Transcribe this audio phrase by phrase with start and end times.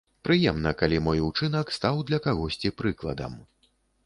[0.27, 3.39] Прыемна, калі мой учынак стаў для кагосьці прыкладам.